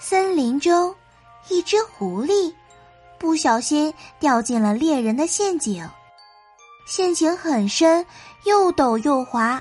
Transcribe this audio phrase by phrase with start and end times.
[0.00, 0.94] 森林中，
[1.48, 2.54] 一只狐狸
[3.18, 5.88] 不小心掉进了猎人的陷阱，
[6.86, 8.06] 陷阱很深，
[8.44, 9.60] 又陡又滑。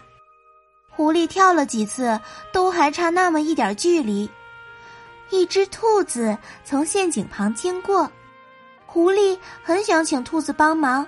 [0.91, 2.19] 狐狸跳了几次，
[2.53, 4.29] 都还差那么一点距离。
[5.31, 8.09] 一只兔子从陷阱旁经过，
[8.85, 11.05] 狐狸很想请兔子帮忙，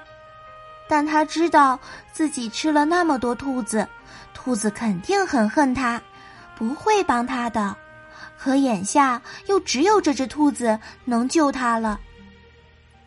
[0.88, 1.80] 但他知道
[2.12, 3.88] 自己吃了那么多兔子，
[4.34, 6.02] 兔子肯定很恨他，
[6.58, 7.76] 不会帮他的。
[8.42, 12.00] 可眼下又只有这只兔子能救他了。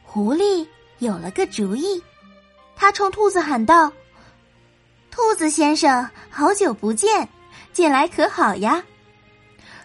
[0.03, 0.67] 狐狸
[0.99, 2.03] 有了个主意，
[2.77, 3.91] 他冲兔子喊道
[5.11, 7.27] ：“兔子先生，好久不见，
[7.73, 8.85] 近来可好呀？”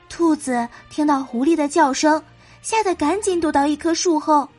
[0.10, 2.22] 兔子听到狐狸的叫声，
[2.62, 4.50] 吓得赶紧躲到一棵树后。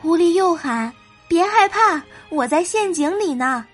[0.00, 0.92] 狐狸又喊
[1.28, 3.64] ：“别害怕，我在陷阱里呢。”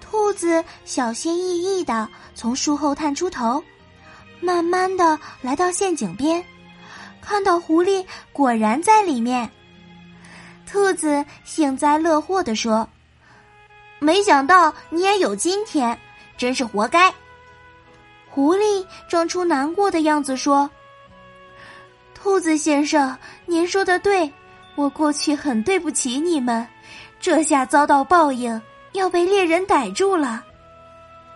[0.00, 3.62] 兔子小心翼翼的从树后探出头。
[4.44, 6.44] 慢慢的来到陷阱边，
[7.20, 9.50] 看到狐狸果然在里面。
[10.66, 12.86] 兔子幸灾乐祸的说
[13.98, 15.98] ：“没想到你也有今天，
[16.36, 17.12] 真是活该。”
[18.28, 20.68] 狐狸装出难过的样子说
[22.14, 24.30] ：“兔子先生，您说的对，
[24.74, 26.66] 我过去很对不起你们，
[27.18, 28.60] 这下遭到报应，
[28.92, 30.44] 要被猎人逮住了。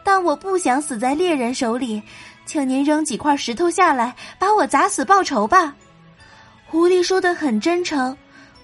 [0.04, 2.02] 但我不想死在猎人手里。”
[2.48, 5.76] 请您扔几块石头下来，把我砸死报仇吧。
[6.64, 8.16] 狐狸说的很真诚，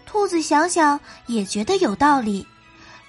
[0.07, 2.47] 兔子想想也觉得有道理，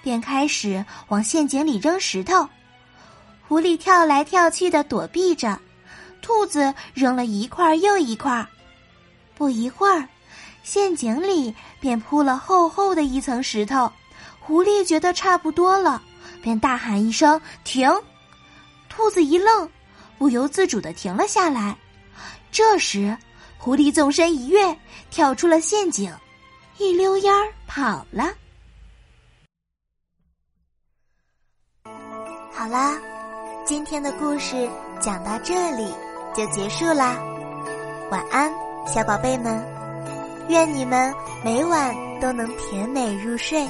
[0.02, 2.46] 便开始往陷阱里扔石头。
[3.48, 5.58] 狐狸跳来跳去的躲避着，
[6.20, 8.46] 兔子扔了一块又一块。
[9.34, 10.06] 不一会儿，
[10.62, 13.90] 陷阱里便铺了厚厚的一层石头。
[14.40, 16.02] 狐狸觉得差不多了，
[16.42, 17.90] 便大喊一声：“停！”
[18.90, 19.66] 兔子一愣。
[20.18, 21.76] 不由自主的停了下来。
[22.50, 23.16] 这时，
[23.58, 24.76] 狐狸纵身一跃，
[25.10, 26.12] 跳出了陷阱，
[26.78, 28.32] 一溜烟儿跑了。
[32.52, 32.98] 好啦，
[33.66, 34.68] 今天的故事
[35.00, 35.92] 讲到这里
[36.34, 37.18] 就结束啦。
[38.10, 38.50] 晚安，
[38.86, 39.62] 小宝贝们，
[40.48, 43.68] 愿你们每晚都能甜美入睡。